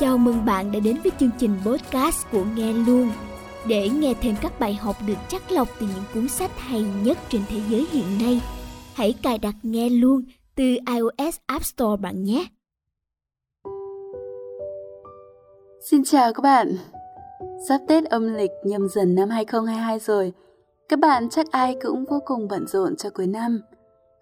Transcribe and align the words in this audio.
Chào 0.00 0.18
mừng 0.18 0.44
bạn 0.44 0.72
đã 0.72 0.80
đến 0.80 0.96
với 1.02 1.12
chương 1.20 1.30
trình 1.38 1.50
podcast 1.66 2.26
của 2.32 2.44
Nghe 2.56 2.72
Luôn. 2.72 3.10
Để 3.68 3.88
nghe 3.88 4.14
thêm 4.20 4.34
các 4.42 4.60
bài 4.60 4.74
học 4.74 4.96
được 5.06 5.14
chắc 5.28 5.52
lọc 5.52 5.68
từ 5.80 5.86
những 5.86 6.04
cuốn 6.14 6.28
sách 6.28 6.50
hay 6.56 6.84
nhất 7.04 7.18
trên 7.28 7.42
thế 7.48 7.60
giới 7.70 7.86
hiện 7.90 8.04
nay, 8.20 8.42
hãy 8.94 9.14
cài 9.22 9.38
đặt 9.38 9.54
Nghe 9.62 9.88
Luôn 9.88 10.24
từ 10.54 10.64
iOS 10.64 11.36
App 11.46 11.64
Store 11.64 11.96
bạn 12.02 12.24
nhé. 12.24 12.46
Xin 15.90 16.04
chào 16.04 16.32
các 16.32 16.42
bạn. 16.42 16.76
Sắp 17.68 17.80
Tết 17.88 18.04
âm 18.04 18.34
lịch 18.34 18.52
nhâm 18.64 18.88
dần 18.88 19.14
năm 19.14 19.28
2022 19.28 19.98
rồi. 19.98 20.32
Các 20.88 20.98
bạn 20.98 21.28
chắc 21.30 21.50
ai 21.50 21.76
cũng 21.82 22.04
vô 22.04 22.18
cùng 22.24 22.48
bận 22.48 22.66
rộn 22.66 22.96
cho 22.96 23.10
cuối 23.10 23.26
năm. 23.26 23.60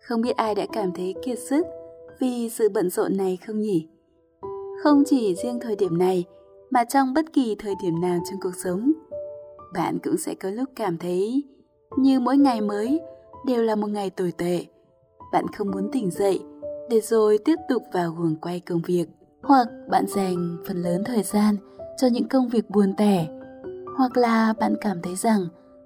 Không 0.00 0.20
biết 0.20 0.36
ai 0.36 0.54
đã 0.54 0.66
cảm 0.72 0.92
thấy 0.92 1.14
kiệt 1.24 1.38
sức 1.50 1.66
vì 2.20 2.48
sự 2.48 2.68
bận 2.68 2.90
rộn 2.90 3.16
này 3.16 3.38
không 3.46 3.60
nhỉ? 3.60 3.88
Không 4.82 5.02
chỉ 5.06 5.34
riêng 5.34 5.59
thời 5.60 5.77
điểm 5.77 5.98
này, 5.98 6.24
mà 6.70 6.84
trong 6.84 7.14
bất 7.14 7.32
kỳ 7.32 7.56
thời 7.59 7.74
điểm 7.82 8.00
nào 8.00 8.18
trong 8.30 8.41
cuộc 8.41 8.55
sống, 8.64 8.92
bạn 9.74 9.98
cũng 10.04 10.16
sẽ 10.16 10.34
có 10.34 10.51
lúc 10.51 10.68
cảm 10.77 10.98
thấy 10.98 11.42
như 11.96 12.20
mỗi 12.20 12.37
ngày 12.37 12.60
mới 12.60 13.01
đều 13.46 13.62
là 13.62 13.77
một 13.77 13.87
ngày 13.87 14.10
tồi 14.10 14.32
tệ. 14.38 14.64
Bạn 15.32 15.45
không 15.56 15.70
muốn 15.70 15.88
tỉnh 15.92 16.10
dậy 16.10 16.41
để 16.91 17.01
rồi 17.01 17.38
tiếp 17.45 17.56
tục 17.68 17.82
vào 17.92 18.10
guồng 18.10 18.37
quay 18.37 18.60
công 18.60 18.80
việc, 18.87 19.06
hoặc 19.42 19.68
bạn 19.91 20.06
dành 20.06 20.56
phần 20.66 20.82
lớn 20.82 21.02
thời 21.04 21.23
gian 21.23 21.56
cho 21.96 22.06
những 22.06 22.29
công 22.29 22.48
việc 22.48 22.70
buồn 22.70 22.95
tẻ, 22.96 23.26
hoặc 23.96 24.16
là 24.16 24.54
bạn 24.60 24.74
cảm 24.80 25.02
thấy 25.02 25.16
rằng 25.16 25.40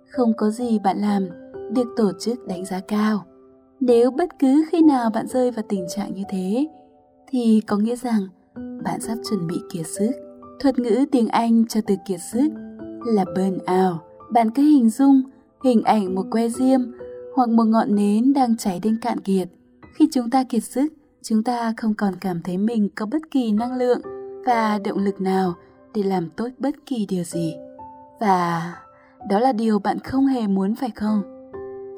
không 0.09 0.33
có 0.37 0.51
gì 0.51 0.79
bạn 0.79 0.99
làm 0.99 1.29
được 1.71 1.95
tổ 1.97 2.13
chức 2.21 2.47
đánh 2.47 2.65
giá 2.65 2.81
cao. 2.81 3.25
Nếu 3.81 4.11
bất 4.11 4.39
cứ 4.39 4.65
khi 4.71 4.83
nào 4.83 5.11
bạn 5.11 5.27
rơi 5.27 5.51
vào 5.51 5.65
tình 5.69 5.87
trạng 5.89 6.15
như 6.15 6.23
thế, 6.31 6.67
thì 7.29 7.63
có 7.67 7.77
nghĩa 7.77 7.97
rằng 7.97 8.29
bạn 8.85 9.01
sắp 9.01 9.19
chuẩn 9.31 9.47
bị 9.47 9.57
kiệt 9.71 9.87
sức. 9.87 10.11
Thuật 10.61 10.79
ngữ 10.79 11.05
tiếng 11.13 11.29
Anh 11.29 11.67
cho 11.67 11.81
từ 11.87 11.95
kiệt 12.07 12.21
sức 12.33 12.49
là 13.07 13.25
burn 13.25 13.55
out. 13.55 14.01
Bạn 14.33 14.51
cứ 14.51 14.63
hình 14.63 14.91
dung 14.91 15.23
hình 15.65 15.83
ảnh 15.83 16.15
một 16.15 16.25
que 16.31 16.49
diêm 16.49 16.81
hoặc 17.35 17.49
một 17.49 17.65
ngọn 17.65 17.95
nến 17.95 18.33
đang 18.33 18.57
cháy 18.57 18.81
đến 18.83 18.99
cạn 19.03 19.21
kiệt. 19.21 19.49
Khi 19.95 20.09
chúng 20.13 20.31
ta 20.31 20.45
kiệt 20.45 20.65
sức, 20.65 20.93
chúng 21.23 21.43
ta 21.43 21.75
không 21.77 21.95
còn 21.95 22.15
cảm 22.21 22.43
thấy 22.43 22.59
mình 22.59 22.89
có 22.95 23.07
bất 23.07 23.31
kỳ 23.31 23.53
năng 23.53 23.77
lượng 23.77 24.01
và 24.47 24.79
động 24.85 24.99
lực 24.99 25.21
nào 25.21 25.55
để 25.95 26.03
làm 26.03 26.31
tốt 26.31 26.49
bất 26.59 26.75
kỳ 26.87 27.07
điều 27.07 27.25
gì. 27.25 27.55
Và 28.21 28.75
đó 29.29 29.39
là 29.39 29.53
điều 29.53 29.79
bạn 29.79 29.99
không 29.99 30.27
hề 30.27 30.47
muốn 30.47 30.75
phải 30.75 30.91
không? 30.91 31.23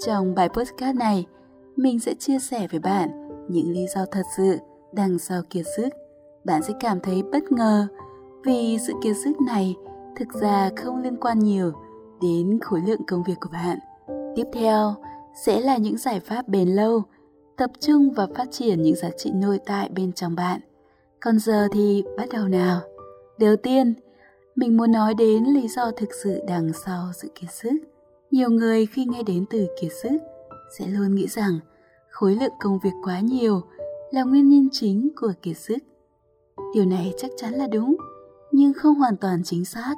Trong 0.06 0.34
bài 0.34 0.48
podcast 0.48 0.96
này, 0.96 1.26
mình 1.76 2.00
sẽ 2.00 2.14
chia 2.14 2.38
sẻ 2.38 2.68
với 2.70 2.80
bạn 2.80 3.08
những 3.48 3.70
lý 3.70 3.86
do 3.94 4.06
thật 4.10 4.22
sự 4.36 4.56
đằng 4.92 5.18
sau 5.18 5.42
kiệt 5.50 5.66
sức 5.76 5.88
bạn 6.44 6.62
sẽ 6.62 6.74
cảm 6.80 7.00
thấy 7.00 7.22
bất 7.32 7.52
ngờ 7.52 7.86
vì 8.44 8.78
sự 8.86 8.92
kiệt 9.02 9.16
sức 9.24 9.40
này 9.46 9.76
thực 10.16 10.32
ra 10.32 10.70
không 10.76 11.02
liên 11.02 11.16
quan 11.16 11.38
nhiều 11.38 11.72
đến 12.22 12.58
khối 12.60 12.80
lượng 12.86 13.04
công 13.06 13.22
việc 13.22 13.34
của 13.40 13.48
bạn. 13.52 13.78
Tiếp 14.36 14.44
theo 14.52 14.94
sẽ 15.44 15.60
là 15.60 15.76
những 15.76 15.96
giải 15.96 16.20
pháp 16.20 16.48
bền 16.48 16.68
lâu, 16.68 17.02
tập 17.56 17.70
trung 17.80 18.12
và 18.12 18.26
phát 18.34 18.48
triển 18.50 18.82
những 18.82 18.96
giá 18.96 19.10
trị 19.16 19.30
nội 19.34 19.58
tại 19.66 19.88
bên 19.88 20.12
trong 20.12 20.34
bạn. 20.34 20.60
Còn 21.20 21.38
giờ 21.38 21.68
thì 21.72 22.04
bắt 22.16 22.28
đầu 22.32 22.48
nào. 22.48 22.80
Đầu 23.38 23.56
tiên, 23.56 23.94
mình 24.56 24.76
muốn 24.76 24.92
nói 24.92 25.14
đến 25.14 25.44
lý 25.44 25.68
do 25.68 25.90
thực 25.90 26.08
sự 26.22 26.40
đằng 26.48 26.72
sau 26.72 27.12
sự 27.14 27.28
kiệt 27.34 27.50
sức. 27.52 27.72
Nhiều 28.30 28.50
người 28.50 28.86
khi 28.86 29.04
nghe 29.04 29.22
đến 29.22 29.44
từ 29.50 29.66
kiệt 29.80 29.92
sức 30.02 30.18
sẽ 30.78 30.86
luôn 30.86 31.14
nghĩ 31.14 31.26
rằng 31.26 31.58
khối 32.10 32.34
lượng 32.34 32.52
công 32.60 32.78
việc 32.84 32.90
quá 33.04 33.20
nhiều 33.20 33.60
là 34.10 34.22
nguyên 34.22 34.48
nhân 34.48 34.68
chính 34.72 35.08
của 35.16 35.32
kiệt 35.42 35.56
sức 35.56 35.78
Điều 36.74 36.84
này 36.84 37.14
chắc 37.16 37.30
chắn 37.36 37.54
là 37.54 37.66
đúng, 37.66 37.96
nhưng 38.52 38.72
không 38.72 38.94
hoàn 38.94 39.16
toàn 39.16 39.42
chính 39.44 39.64
xác. 39.64 39.94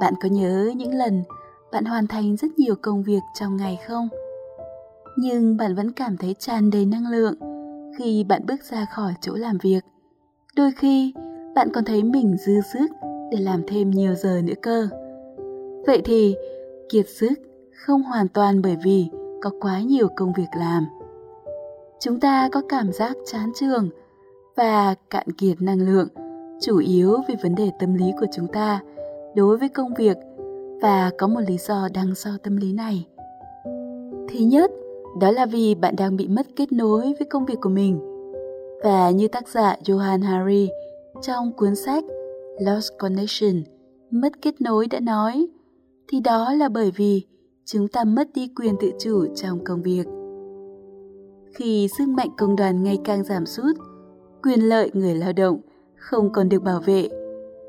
Bạn 0.00 0.14
có 0.22 0.28
nhớ 0.28 0.72
những 0.76 0.94
lần 0.94 1.22
bạn 1.72 1.84
hoàn 1.84 2.06
thành 2.06 2.36
rất 2.36 2.58
nhiều 2.58 2.74
công 2.82 3.02
việc 3.02 3.20
trong 3.34 3.56
ngày 3.56 3.78
không? 3.88 4.08
Nhưng 5.16 5.56
bạn 5.56 5.74
vẫn 5.74 5.92
cảm 5.92 6.16
thấy 6.16 6.34
tràn 6.38 6.70
đầy 6.70 6.86
năng 6.86 7.10
lượng 7.10 7.34
khi 7.98 8.24
bạn 8.24 8.46
bước 8.46 8.64
ra 8.70 8.86
khỏi 8.94 9.14
chỗ 9.20 9.34
làm 9.34 9.58
việc. 9.62 9.80
Đôi 10.56 10.72
khi, 10.76 11.12
bạn 11.54 11.68
còn 11.72 11.84
thấy 11.84 12.02
mình 12.02 12.36
dư 12.46 12.60
sức 12.72 12.90
để 13.32 13.38
làm 13.40 13.62
thêm 13.66 13.90
nhiều 13.90 14.14
giờ 14.14 14.40
nữa 14.44 14.54
cơ. 14.62 14.88
Vậy 15.86 16.02
thì, 16.04 16.36
kiệt 16.88 17.08
sức 17.08 17.32
không 17.86 18.02
hoàn 18.02 18.28
toàn 18.28 18.62
bởi 18.62 18.76
vì 18.84 19.10
có 19.42 19.50
quá 19.60 19.80
nhiều 19.80 20.08
công 20.16 20.32
việc 20.32 20.48
làm. 20.58 20.86
Chúng 22.00 22.20
ta 22.20 22.48
có 22.52 22.62
cảm 22.68 22.92
giác 22.92 23.16
chán 23.26 23.52
trường 23.54 23.90
và 24.60 24.94
cạn 25.10 25.26
kiệt 25.38 25.62
năng 25.62 25.80
lượng 25.80 26.08
chủ 26.60 26.78
yếu 26.78 27.16
vì 27.28 27.34
vấn 27.42 27.54
đề 27.54 27.70
tâm 27.78 27.94
lý 27.94 28.12
của 28.20 28.26
chúng 28.32 28.46
ta 28.46 28.80
đối 29.34 29.56
với 29.56 29.68
công 29.68 29.94
việc 29.94 30.16
và 30.82 31.10
có 31.18 31.28
một 31.28 31.40
lý 31.48 31.56
do 31.58 31.88
đằng 31.94 32.14
sau 32.14 32.32
tâm 32.42 32.56
lý 32.56 32.72
này. 32.72 33.06
Thứ 34.28 34.38
nhất, 34.38 34.70
đó 35.20 35.30
là 35.30 35.46
vì 35.46 35.74
bạn 35.74 35.96
đang 35.96 36.16
bị 36.16 36.28
mất 36.28 36.46
kết 36.56 36.72
nối 36.72 37.02
với 37.02 37.28
công 37.30 37.44
việc 37.44 37.58
của 37.60 37.68
mình. 37.68 38.00
Và 38.84 39.10
như 39.10 39.28
tác 39.28 39.48
giả 39.48 39.76
Johan 39.84 40.22
Hari 40.22 40.68
trong 41.22 41.52
cuốn 41.52 41.76
sách 41.76 42.04
Lost 42.60 42.92
Connection, 42.98 43.62
mất 44.10 44.42
kết 44.42 44.60
nối 44.60 44.86
đã 44.86 45.00
nói, 45.00 45.46
thì 46.08 46.20
đó 46.20 46.52
là 46.52 46.68
bởi 46.68 46.90
vì 46.96 47.22
chúng 47.64 47.88
ta 47.88 48.04
mất 48.04 48.28
đi 48.34 48.48
quyền 48.56 48.74
tự 48.80 48.90
chủ 48.98 49.26
trong 49.34 49.64
công 49.64 49.82
việc. 49.82 50.06
Khi 51.54 51.88
sức 51.98 52.08
mạnh 52.08 52.28
công 52.38 52.56
đoàn 52.56 52.82
ngày 52.82 52.98
càng 53.04 53.24
giảm 53.24 53.46
sút, 53.46 53.76
quyền 54.42 54.60
lợi 54.60 54.90
người 54.94 55.14
lao 55.14 55.32
động, 55.32 55.60
không 55.96 56.32
còn 56.32 56.48
được 56.48 56.62
bảo 56.62 56.80
vệ. 56.80 57.08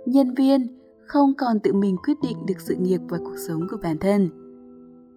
Nhân 0.05 0.33
viên 0.33 0.67
không 1.05 1.33
còn 1.37 1.59
tự 1.59 1.73
mình 1.73 1.97
quyết 2.05 2.17
định 2.21 2.45
được 2.45 2.59
sự 2.59 2.75
nghiệp 2.75 3.01
và 3.09 3.17
cuộc 3.17 3.37
sống 3.47 3.67
của 3.71 3.77
bản 3.83 3.97
thân. 3.97 4.29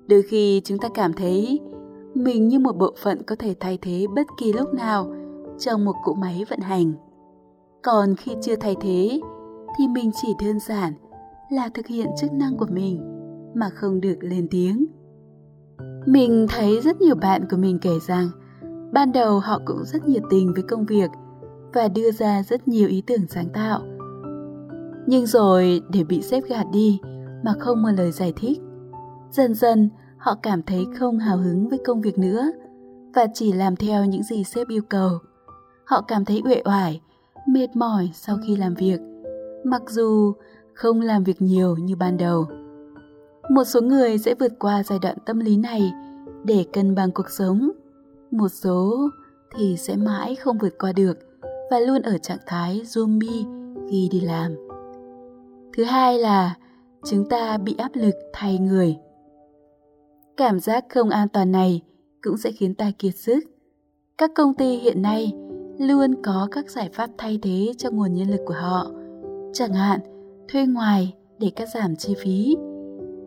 Đôi 0.09 0.23
khi 0.23 0.61
chúng 0.65 0.79
ta 0.79 0.89
cảm 0.95 1.13
thấy 1.13 1.61
mình 2.15 2.49
như 2.49 2.59
một 2.59 2.77
bộ 2.77 2.95
phận 3.03 3.23
có 3.23 3.37
thể 3.39 3.55
thay 3.61 3.79
thế 3.83 4.07
bất 4.15 4.27
kỳ 4.39 4.53
lúc 4.53 4.75
nào 4.75 5.15
trong 5.59 5.85
một 5.85 5.95
cỗ 6.05 6.15
máy 6.15 6.45
vận 6.51 6.61
hành. 6.61 6.93
Còn 7.83 8.17
khi 8.17 8.33
chưa 8.43 8.57
thay 8.57 8.77
thế, 8.81 9.21
thì 9.79 9.89
mình 9.89 10.11
chỉ 10.23 10.29
đơn 10.45 10.59
giản 10.69 10.93
là 11.51 11.69
thực 11.69 11.87
hiện 11.87 12.09
chức 12.21 12.33
năng 12.33 12.57
của 12.57 12.67
mình 12.71 13.01
mà 13.55 13.71
không 13.75 14.01
được 14.01 14.17
lên 14.21 14.49
tiếng. 14.51 14.87
Mình 16.07 16.47
thấy 16.51 16.81
rất 16.81 17.01
nhiều 17.01 17.15
bạn 17.15 17.45
của 17.51 17.57
mình 17.57 17.79
kể 17.83 17.99
rằng, 18.07 18.29
ban 18.93 19.13
đầu 19.13 19.39
họ 19.39 19.61
cũng 19.65 19.85
rất 19.85 20.09
nhiệt 20.09 20.23
tình 20.31 20.53
với 20.55 20.63
công 20.63 20.87
việc 20.87 21.11
và 21.75 21.89
đưa 21.89 22.11
ra 22.11 22.43
rất 22.43 22.69
nhiều 22.69 22.89
ý 22.89 23.03
tưởng 23.07 23.27
sáng 23.29 23.49
tạo. 23.49 23.81
Nhưng 25.07 25.27
rồi 25.27 25.83
để 25.93 26.05
bị 26.05 26.23
xếp 26.23 26.41
gạt 26.49 26.67
đi 26.73 27.01
mà 27.45 27.53
không 27.59 27.83
một 27.83 27.91
lời 27.97 28.13
giải 28.13 28.33
thích. 28.37 28.61
Dần 29.31 29.55
dần 29.55 29.91
họ 30.19 30.35
cảm 30.43 30.63
thấy 30.63 30.87
không 30.99 31.19
hào 31.19 31.37
hứng 31.37 31.69
với 31.69 31.79
công 31.87 32.01
việc 32.01 32.19
nữa 32.19 32.51
và 33.15 33.27
chỉ 33.35 33.53
làm 33.53 33.77
theo 33.77 34.05
những 34.05 34.23
gì 34.23 34.45
sếp 34.45 34.69
yêu 34.69 34.83
cầu. 34.89 35.11
Họ 35.85 36.03
cảm 36.09 36.25
thấy 36.25 36.43
uể 36.45 36.63
oải, 36.65 37.01
mệt 37.49 37.77
mỏi 37.77 38.11
sau 38.15 38.39
khi 38.47 38.57
làm 38.57 38.75
việc, 38.75 39.01
mặc 39.65 39.83
dù 39.89 40.33
không 40.75 41.01
làm 41.01 41.25
việc 41.25 41.43
nhiều 41.43 41.77
như 41.77 41.97
ban 41.97 42.17
đầu. 42.17 42.47
Một 43.51 43.65
số 43.65 43.81
người 43.81 44.19
sẽ 44.19 44.35
vượt 44.35 44.53
qua 44.59 44.83
giai 44.83 44.99
đoạn 45.03 45.17
tâm 45.27 45.41
lý 45.41 45.57
này 45.57 45.93
để 46.45 46.65
cân 46.73 46.95
bằng 46.95 47.11
cuộc 47.13 47.31
sống. 47.31 47.71
Một 48.31 48.49
số 48.49 49.09
thì 49.57 49.77
sẽ 49.77 49.97
mãi 49.97 50.35
không 50.35 50.59
vượt 50.59 50.79
qua 50.79 50.93
được 50.93 51.19
và 51.75 51.81
luôn 51.81 52.03
ở 52.03 52.19
trạng 52.19 52.39
thái 52.47 52.81
zombie 52.85 53.45
khi 53.91 54.09
đi 54.13 54.21
làm. 54.21 54.55
Thứ 55.77 55.85
hai 55.85 56.19
là 56.19 56.57
chúng 57.07 57.29
ta 57.29 57.59
bị 57.59 57.75
áp 57.79 57.91
lực 57.95 58.15
thay 58.33 58.59
người. 58.59 58.97
Cảm 60.37 60.61
giác 60.61 60.85
không 60.89 61.11
an 61.11 61.29
toàn 61.29 61.53
này 61.53 61.83
cũng 62.23 62.37
sẽ 62.37 62.53
khiến 62.53 62.75
ta 62.75 62.91
kiệt 62.99 63.15
sức. 63.17 63.41
Các 64.19 64.31
công 64.35 64.55
ty 64.55 64.77
hiện 64.77 65.03
nay 65.03 65.33
luôn 65.79 66.23
có 66.23 66.49
các 66.51 66.71
giải 66.71 66.91
pháp 66.93 67.11
thay 67.19 67.39
thế 67.43 67.73
cho 67.79 67.91
nguồn 67.91 68.15
nhân 68.15 68.31
lực 68.31 68.41
của 68.47 68.55
họ, 68.55 68.91
chẳng 69.53 69.73
hạn 69.73 70.01
thuê 70.49 70.67
ngoài 70.67 71.15
để 71.39 71.51
cắt 71.57 71.69
giảm 71.75 71.97
chi 71.97 72.15
phí. 72.19 72.57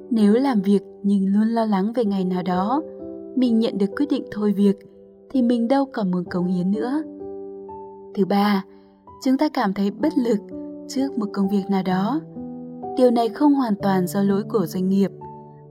Nếu 0.10 0.34
làm 0.34 0.62
việc 0.62 0.82
nhưng 1.04 1.28
luôn 1.28 1.48
lo 1.48 1.66
lắng 1.66 1.94
về 1.94 2.06
ngày 2.06 2.26
nào 2.26 2.44
đó 2.44 2.82
mình 3.36 3.60
nhận 3.60 3.78
được 3.78 3.90
quyết 3.98 4.10
định 4.10 4.24
thôi 4.32 4.54
việc 4.54 4.76
thì 5.30 5.42
mình 5.42 5.68
đâu 5.68 5.86
còn 5.86 6.12
muốn 6.12 6.24
cống 6.24 6.46
hiến 6.46 6.72
nữa 6.72 7.04
Thứ 8.16 8.26
ba, 8.26 8.64
chúng 9.24 9.38
ta 9.38 9.50
cảm 9.50 9.74
thấy 9.74 9.92
bất 9.92 10.18
lực 10.18 10.40
trước 10.88 11.18
một 11.18 11.26
công 11.34 11.50
việc 11.50 11.64
nào 11.70 11.84
đó. 11.84 12.22
Điều 12.98 13.12
này 13.12 13.30
không 13.30 13.54
hoàn 13.54 13.74
toàn 13.82 14.08
do 14.08 14.24
lỗi 14.24 14.44
của 14.50 14.66
doanh 14.66 14.88
nghiệp, 14.88 15.12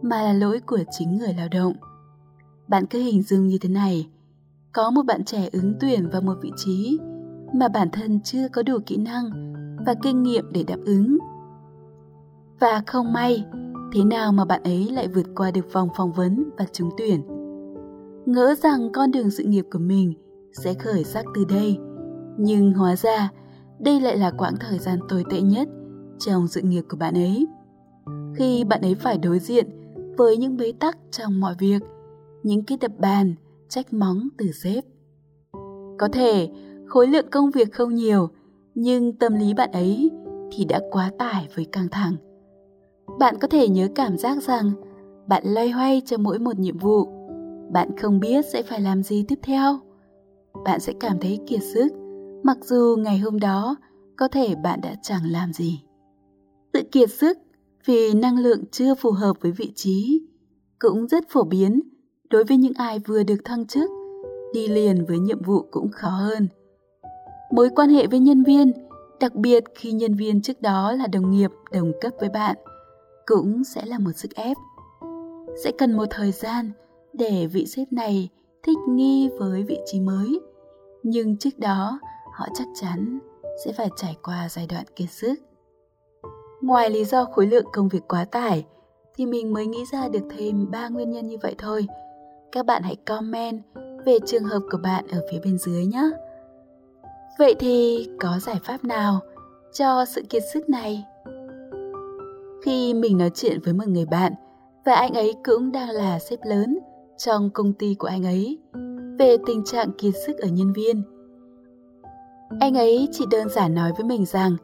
mà 0.03 0.23
là 0.23 0.33
lỗi 0.33 0.61
của 0.67 0.79
chính 0.91 1.19
người 1.19 1.35
lao 1.39 1.49
động. 1.49 1.73
Bạn 2.69 2.87
cứ 2.87 2.99
hình 2.99 3.23
dung 3.23 3.47
như 3.47 3.59
thế 3.61 3.69
này, 3.69 4.09
có 4.73 4.91
một 4.91 5.03
bạn 5.03 5.25
trẻ 5.25 5.49
ứng 5.53 5.75
tuyển 5.81 6.09
vào 6.09 6.21
một 6.23 6.35
vị 6.43 6.51
trí 6.57 6.99
mà 7.55 7.69
bản 7.69 7.91
thân 7.91 8.21
chưa 8.21 8.49
có 8.49 8.63
đủ 8.63 8.79
kỹ 8.87 8.97
năng 8.97 9.31
và 9.87 9.95
kinh 10.03 10.23
nghiệm 10.23 10.53
để 10.53 10.63
đáp 10.63 10.79
ứng. 10.85 11.19
Và 12.61 12.83
không 12.87 13.13
may, 13.13 13.45
thế 13.93 14.05
nào 14.05 14.33
mà 14.33 14.45
bạn 14.45 14.63
ấy 14.63 14.89
lại 14.93 15.09
vượt 15.09 15.27
qua 15.37 15.51
được 15.51 15.73
vòng 15.73 15.89
phỏng 15.97 16.13
vấn 16.13 16.51
và 16.59 16.65
trúng 16.73 16.91
tuyển. 16.99 17.23
Ngỡ 18.27 18.55
rằng 18.63 18.93
con 18.93 19.11
đường 19.11 19.31
sự 19.31 19.45
nghiệp 19.45 19.67
của 19.73 19.79
mình 19.79 20.15
sẽ 20.53 20.75
khởi 20.75 21.05
sắc 21.05 21.25
từ 21.35 21.45
đây– 21.45 21.79
nhưng 22.39 22.73
hóa 22.73 22.97
ra 22.97 23.31
đây 23.79 24.01
lại 24.01 24.17
là 24.17 24.31
quãng 24.31 24.55
thời 24.61 24.79
gian 24.79 24.99
tồi 25.09 25.25
tệ 25.31 25.41
nhất 25.41 25.69
trong 26.19 26.49
sự 26.49 26.61
nghiệp 26.63 26.83
của 26.89 26.97
bạn 26.97 27.15
ấy. 27.15 27.47
Khi 28.37 28.65
bạn 28.65 28.81
ấy 28.81 28.95
phải 28.95 29.19
đối 29.19 29.39
diện 29.39 29.67
với 30.17 30.37
những 30.37 30.57
bế 30.57 30.73
tắc 30.81 30.99
trong 31.11 31.41
mọi 31.41 31.55
việc, 31.59 31.83
những 32.43 32.65
cái 32.65 32.79
đập 32.81 32.93
bàn, 32.99 33.35
trách 33.69 33.93
móng 33.93 34.29
từ 34.39 34.53
sếp. 34.53 34.85
Có 35.99 36.09
thể 36.13 36.49
khối 36.87 37.07
lượng 37.07 37.27
công 37.31 37.51
việc 37.51 37.73
không 37.73 37.95
nhiều, 37.95 38.29
nhưng 38.75 39.13
tâm 39.13 39.35
lý 39.35 39.55
bạn 39.55 39.73
ấy 39.73 40.11
thì 40.53 40.65
đã 40.65 40.81
quá 40.91 41.11
tải 41.19 41.49
với 41.55 41.65
căng 41.65 41.89
thẳng. 41.89 42.17
Bạn 43.19 43.35
có 43.41 43.49
thể 43.49 43.69
nhớ 43.69 43.89
cảm 43.95 44.17
giác 44.17 44.43
rằng 44.43 44.71
bạn 45.27 45.43
loay 45.47 45.71
hoay 45.71 46.03
cho 46.07 46.19
mỗi 46.19 46.39
một 46.39 46.59
nhiệm 46.59 46.79
vụ. 46.79 47.07
Bạn 47.73 47.97
không 47.97 48.21
biết 48.21 48.45
sẽ 48.53 48.63
phải 48.63 48.81
làm 48.81 49.03
gì 49.03 49.25
tiếp 49.29 49.39
theo. 49.43 49.79
Bạn 50.65 50.81
sẽ 50.81 50.93
cảm 51.01 51.19
thấy 51.21 51.39
kiệt 51.47 51.61
sức, 51.75 51.89
mặc 52.47 52.59
dù 52.63 52.97
ngày 52.99 53.19
hôm 53.19 53.41
đó 53.41 53.77
có 54.17 54.29
thể 54.29 54.55
bạn 54.55 54.81
đã 54.83 54.95
chẳng 55.03 55.23
làm 55.31 55.53
gì. 55.53 55.83
Tự 56.73 56.83
kiệt 56.93 57.11
sức 57.11 57.39
vì 57.85 58.15
năng 58.15 58.39
lượng 58.39 58.65
chưa 58.71 58.95
phù 58.95 59.11
hợp 59.11 59.37
với 59.41 59.53
vị 59.53 59.73
trí 59.75 60.23
cũng 60.79 61.07
rất 61.07 61.25
phổ 61.29 61.45
biến 61.45 61.81
đối 62.31 62.45
với 62.45 62.57
những 62.57 62.73
ai 62.77 62.99
vừa 62.99 63.23
được 63.23 63.37
thăng 63.45 63.67
chức, 63.67 63.91
đi 64.55 64.69
liền 64.69 65.05
với 65.09 65.19
nhiệm 65.19 65.43
vụ 65.43 65.67
cũng 65.71 65.89
khó 65.91 66.09
hơn. 66.09 66.49
Mối 67.53 67.69
quan 67.77 67.91
hệ 67.91 68.07
với 68.07 68.21
nhân 68.21 68.45
viên, 68.45 68.73
đặc 69.21 69.35
biệt 69.35 69.65
khi 69.75 69.93
nhân 69.93 70.15
viên 70.15 70.43
trước 70.43 70.63
đó 70.63 70.93
là 70.93 71.07
đồng 71.07 71.31
nghiệp 71.31 71.51
đồng 71.73 71.93
cấp 72.01 72.13
với 72.21 72.29
bạn, 72.29 72.57
cũng 73.27 73.65
sẽ 73.65 73.87
là 73.87 73.99
một 73.99 74.13
sức 74.17 74.35
ép. 74.35 74.57
Sẽ 75.65 75.73
cần 75.79 75.93
một 75.97 76.07
thời 76.11 76.33
gian 76.33 76.71
để 77.13 77.47
vị 77.47 77.67
sếp 77.67 77.93
này 77.93 78.29
thích 78.63 78.79
nghi 78.89 79.29
với 79.39 79.63
vị 79.63 79.79
trí 79.87 80.01
mới, 80.01 80.41
nhưng 81.03 81.37
trước 81.37 81.59
đó 81.59 82.01
họ 82.37 82.47
chắc 82.55 82.69
chắn 82.81 83.19
sẽ 83.65 83.73
phải 83.73 83.89
trải 83.97 84.17
qua 84.23 84.49
giai 84.49 84.67
đoạn 84.67 84.85
kiệt 84.97 85.11
sức. 85.11 85.35
Ngoài 86.63 86.91
lý 86.91 87.05
do 87.05 87.25
khối 87.25 87.47
lượng 87.47 87.65
công 87.73 87.89
việc 87.89 88.09
quá 88.09 88.25
tải, 88.25 88.67
thì 89.15 89.27
mình 89.27 89.53
mới 89.53 89.67
nghĩ 89.67 89.85
ra 89.93 90.09
được 90.09 90.21
thêm 90.37 90.71
3 90.71 90.89
nguyên 90.89 91.11
nhân 91.11 91.27
như 91.27 91.37
vậy 91.43 91.55
thôi. 91.59 91.87
Các 92.53 92.67
bạn 92.67 92.83
hãy 92.83 92.97
comment 92.97 93.63
về 94.07 94.19
trường 94.27 94.45
hợp 94.45 94.61
của 94.71 94.79
bạn 94.79 95.05
ở 95.13 95.27
phía 95.31 95.39
bên 95.45 95.59
dưới 95.59 95.87
nhé. 95.87 96.11
Vậy 97.39 97.55
thì 97.59 98.09
có 98.21 98.39
giải 98.39 98.61
pháp 98.65 98.85
nào 98.85 99.21
cho 99.73 100.05
sự 100.05 100.23
kiệt 100.29 100.43
sức 100.53 100.69
này? 100.69 101.05
Khi 102.65 102.95
mình 102.95 103.19
nói 103.19 103.31
chuyện 103.35 103.61
với 103.65 103.75
một 103.75 103.89
người 103.89 104.07
bạn 104.07 104.33
và 104.85 104.95
anh 104.95 105.13
ấy 105.13 105.35
cũng 105.45 105.73
đang 105.73 105.91
là 105.91 106.19
sếp 106.19 106.39
lớn 106.45 106.79
trong 107.17 107.51
công 107.51 107.73
ty 107.73 107.95
của 107.95 108.09
anh 108.09 108.25
ấy 108.27 108.59
về 109.19 109.37
tình 109.47 109.65
trạng 109.65 109.93
kiệt 109.99 110.15
sức 110.27 110.39
ở 110.39 110.49
nhân 110.49 110.73
viên. 110.73 111.16
Anh 112.61 112.75
ấy 112.75 113.09
chỉ 113.13 113.25
đơn 113.31 113.49
giản 113.49 113.75
nói 113.75 113.93
với 113.97 114.05
mình 114.05 114.25
rằng 114.27 114.57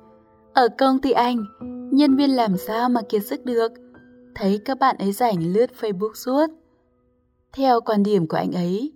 ở 0.54 0.68
công 0.78 0.98
ty 0.98 1.10
anh, 1.10 1.44
nhân 1.92 2.16
viên 2.16 2.30
làm 2.30 2.56
sao 2.56 2.88
mà 2.88 3.00
kiệt 3.08 3.22
sức 3.26 3.44
được? 3.44 3.72
Thấy 4.34 4.60
các 4.64 4.78
bạn 4.78 4.96
ấy 4.98 5.12
rảnh 5.12 5.52
lướt 5.52 5.70
Facebook 5.80 6.14
suốt. 6.14 6.46
Theo 7.52 7.80
quan 7.80 8.02
điểm 8.02 8.26
của 8.26 8.36
anh 8.36 8.52
ấy, 8.52 8.92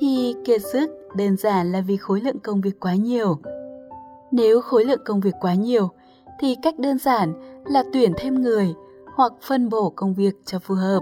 thì 0.00 0.34
kiệt 0.44 0.62
sức 0.72 0.90
đơn 1.16 1.36
giản 1.36 1.72
là 1.72 1.80
vì 1.80 1.96
khối 1.96 2.20
lượng 2.20 2.38
công 2.38 2.60
việc 2.60 2.80
quá 2.80 2.94
nhiều. 2.94 3.38
Nếu 4.30 4.60
khối 4.60 4.84
lượng 4.84 5.00
công 5.04 5.20
việc 5.20 5.34
quá 5.40 5.54
nhiều, 5.54 5.88
thì 6.40 6.56
cách 6.62 6.78
đơn 6.78 6.98
giản 6.98 7.32
là 7.66 7.84
tuyển 7.92 8.12
thêm 8.16 8.42
người 8.42 8.74
hoặc 9.14 9.32
phân 9.42 9.68
bổ 9.68 9.90
công 9.90 10.14
việc 10.14 10.32
cho 10.44 10.58
phù 10.58 10.74
hợp. 10.74 11.00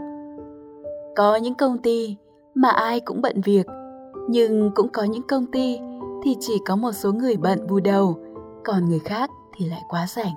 Có 1.16 1.36
những 1.36 1.54
công 1.54 1.78
ty 1.78 2.16
mà 2.54 2.68
ai 2.68 3.00
cũng 3.00 3.22
bận 3.22 3.40
việc, 3.40 3.66
nhưng 4.28 4.70
cũng 4.74 4.88
có 4.88 5.02
những 5.04 5.26
công 5.28 5.46
ty 5.46 5.78
thì 6.22 6.36
chỉ 6.40 6.58
có 6.66 6.76
một 6.76 6.92
số 6.92 7.12
người 7.12 7.36
bận 7.36 7.66
bù 7.66 7.80
đầu, 7.80 8.16
còn 8.64 8.84
người 8.84 8.98
khác 8.98 9.30
thì 9.56 9.66
lại 9.66 9.82
quá 9.88 10.06
rảnh. 10.16 10.34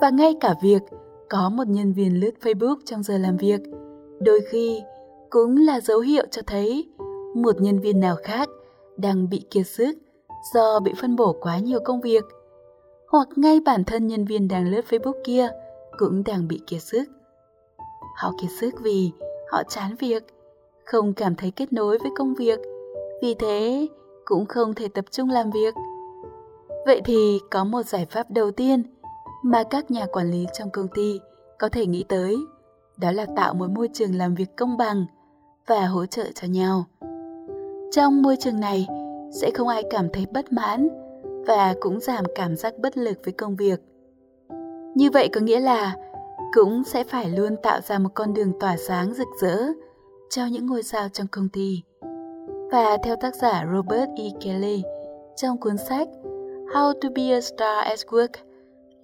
Và 0.00 0.10
ngay 0.10 0.34
cả 0.40 0.54
việc 0.62 0.82
có 1.30 1.50
một 1.50 1.68
nhân 1.68 1.92
viên 1.92 2.20
lướt 2.20 2.30
Facebook 2.42 2.76
trong 2.84 3.02
giờ 3.02 3.18
làm 3.18 3.36
việc, 3.36 3.60
đôi 4.20 4.40
khi 4.50 4.82
cũng 5.30 5.56
là 5.56 5.80
dấu 5.80 6.00
hiệu 6.00 6.24
cho 6.30 6.42
thấy 6.46 6.88
một 7.34 7.60
nhân 7.60 7.78
viên 7.80 8.00
nào 8.00 8.16
khác 8.22 8.48
đang 8.96 9.28
bị 9.30 9.42
kiệt 9.50 9.66
sức 9.66 9.98
do 10.54 10.80
bị 10.80 10.92
phân 11.00 11.16
bổ 11.16 11.36
quá 11.40 11.58
nhiều 11.58 11.80
công 11.84 12.00
việc, 12.00 12.24
hoặc 13.08 13.28
ngay 13.36 13.60
bản 13.60 13.84
thân 13.84 14.06
nhân 14.06 14.24
viên 14.24 14.48
đang 14.48 14.68
lướt 14.68 14.84
Facebook 14.90 15.22
kia 15.24 15.48
cũng 15.98 16.24
đang 16.24 16.48
bị 16.48 16.60
kiệt 16.66 16.82
sức. 16.82 17.04
Họ 18.16 18.32
kiệt 18.40 18.50
sức 18.60 18.74
vì 18.80 19.10
họ 19.50 19.62
chán 19.68 19.94
việc, 19.98 20.22
không 20.84 21.12
cảm 21.14 21.34
thấy 21.34 21.50
kết 21.50 21.72
nối 21.72 21.98
với 21.98 22.10
công 22.16 22.34
việc, 22.34 22.60
vì 23.22 23.34
thế 23.34 23.88
cũng 24.24 24.46
không 24.46 24.74
thể 24.74 24.88
tập 24.88 25.04
trung 25.10 25.30
làm 25.30 25.50
việc. 25.50 25.74
Vậy 26.86 27.00
thì 27.04 27.40
có 27.50 27.64
một 27.64 27.82
giải 27.82 28.06
pháp 28.10 28.30
đầu 28.30 28.50
tiên 28.50 28.82
mà 29.42 29.62
các 29.70 29.90
nhà 29.90 30.06
quản 30.12 30.30
lý 30.30 30.46
trong 30.52 30.70
công 30.70 30.88
ty 30.94 31.20
có 31.58 31.68
thể 31.68 31.86
nghĩ 31.86 32.04
tới, 32.08 32.36
đó 32.96 33.12
là 33.12 33.26
tạo 33.36 33.54
một 33.54 33.70
môi 33.70 33.88
trường 33.92 34.14
làm 34.14 34.34
việc 34.34 34.56
công 34.56 34.76
bằng 34.76 35.06
và 35.66 35.86
hỗ 35.86 36.06
trợ 36.06 36.24
cho 36.34 36.48
nhau. 36.48 36.84
Trong 37.92 38.22
môi 38.22 38.36
trường 38.36 38.60
này 38.60 38.86
sẽ 39.40 39.50
không 39.54 39.68
ai 39.68 39.82
cảm 39.90 40.08
thấy 40.12 40.26
bất 40.32 40.52
mãn 40.52 40.88
và 41.46 41.74
cũng 41.80 42.00
giảm 42.00 42.24
cảm 42.34 42.56
giác 42.56 42.78
bất 42.78 42.96
lực 42.96 43.18
với 43.24 43.32
công 43.32 43.56
việc. 43.56 43.80
Như 44.94 45.10
vậy 45.10 45.28
có 45.32 45.40
nghĩa 45.40 45.60
là 45.60 45.96
cũng 46.54 46.84
sẽ 46.84 47.04
phải 47.04 47.28
luôn 47.28 47.56
tạo 47.62 47.80
ra 47.80 47.98
một 47.98 48.10
con 48.14 48.34
đường 48.34 48.52
tỏa 48.60 48.76
sáng 48.76 49.14
rực 49.14 49.28
rỡ 49.40 49.66
cho 50.30 50.46
những 50.46 50.66
ngôi 50.66 50.82
sao 50.82 51.08
trong 51.08 51.26
công 51.26 51.48
ty. 51.48 51.82
Và 52.72 52.96
theo 53.02 53.16
tác 53.16 53.34
giả 53.34 53.66
Robert 53.74 54.10
E. 54.16 54.24
Kelly 54.40 54.82
trong 55.36 55.58
cuốn 55.58 55.76
sách 55.88 56.08
How 56.74 56.92
to 57.00 57.08
be 57.14 57.30
a 57.30 57.40
star 57.40 57.84
at 57.84 57.98
work, 57.98 58.28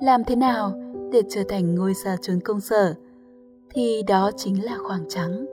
làm 0.00 0.24
thế 0.24 0.36
nào 0.36 0.72
để 1.12 1.22
trở 1.28 1.42
thành 1.48 1.74
ngôi 1.74 1.94
sao 2.04 2.16
chốn 2.22 2.40
công 2.44 2.60
sở, 2.60 2.94
thì 3.70 4.02
đó 4.06 4.30
chính 4.36 4.64
là 4.64 4.78
khoảng 4.78 5.08
trắng. 5.08 5.46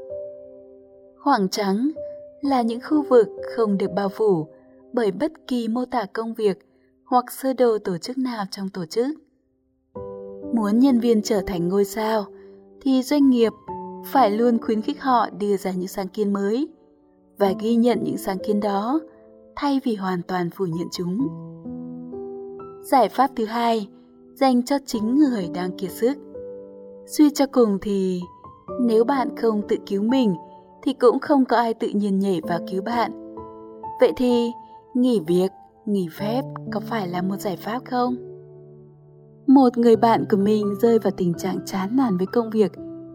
Khoảng 1.23 1.49
trắng 1.49 1.91
là 2.41 2.61
những 2.61 2.79
khu 2.81 3.01
vực 3.01 3.27
không 3.55 3.77
được 3.77 3.91
bao 3.95 4.09
phủ 4.09 4.47
bởi 4.93 5.11
bất 5.11 5.31
kỳ 5.47 5.67
mô 5.67 5.85
tả 5.85 6.05
công 6.13 6.33
việc 6.33 6.57
hoặc 7.05 7.31
sơ 7.31 7.53
đồ 7.53 7.77
tổ 7.77 7.97
chức 7.97 8.17
nào 8.17 8.45
trong 8.51 8.69
tổ 8.69 8.85
chức. 8.85 9.07
Muốn 10.53 10.79
nhân 10.79 10.99
viên 10.99 11.21
trở 11.21 11.41
thành 11.47 11.69
ngôi 11.69 11.85
sao 11.85 12.25
thì 12.81 13.03
doanh 13.03 13.29
nghiệp 13.29 13.53
phải 14.05 14.31
luôn 14.31 14.61
khuyến 14.61 14.81
khích 14.81 15.01
họ 15.01 15.29
đưa 15.39 15.57
ra 15.57 15.71
những 15.71 15.87
sáng 15.87 16.07
kiến 16.07 16.33
mới 16.33 16.67
và 17.37 17.53
ghi 17.59 17.75
nhận 17.75 17.99
những 18.03 18.17
sáng 18.17 18.37
kiến 18.47 18.59
đó 18.59 18.99
thay 19.55 19.81
vì 19.83 19.95
hoàn 19.95 20.21
toàn 20.21 20.49
phủ 20.49 20.65
nhận 20.65 20.87
chúng. 20.91 21.27
Giải 22.81 23.09
pháp 23.09 23.31
thứ 23.35 23.45
hai 23.45 23.87
dành 24.33 24.63
cho 24.63 24.77
chính 24.85 25.15
người 25.15 25.49
đang 25.53 25.77
kiệt 25.77 25.91
sức. 25.91 26.17
Suy 27.05 27.29
cho 27.29 27.45
cùng 27.51 27.77
thì 27.81 28.21
nếu 28.81 29.03
bạn 29.03 29.37
không 29.37 29.61
tự 29.67 29.75
cứu 29.85 30.03
mình 30.03 30.35
thì 30.83 30.93
cũng 30.93 31.19
không 31.19 31.45
có 31.45 31.57
ai 31.57 31.73
tự 31.73 31.87
nhiên 31.87 32.19
nhảy 32.19 32.41
vào 32.47 32.59
cứu 32.71 32.81
bạn. 32.81 33.35
Vậy 33.99 34.13
thì 34.17 34.51
nghỉ 34.93 35.19
việc, 35.27 35.51
nghỉ 35.85 36.07
phép 36.11 36.41
có 36.71 36.79
phải 36.79 37.07
là 37.07 37.21
một 37.21 37.39
giải 37.39 37.57
pháp 37.57 37.81
không? 37.85 38.15
Một 39.47 39.77
người 39.77 39.95
bạn 39.95 40.25
của 40.29 40.37
mình 40.37 40.75
rơi 40.81 40.99
vào 40.99 41.11
tình 41.17 41.33
trạng 41.33 41.57
chán 41.65 41.95
nản 41.95 42.17
với 42.17 42.27
công 42.27 42.49
việc 42.49 42.71